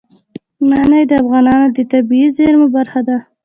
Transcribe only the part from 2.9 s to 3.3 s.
ده.